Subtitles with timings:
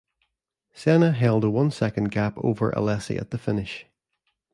[0.73, 3.85] Senna held a one-second gap over Alesi at the finish.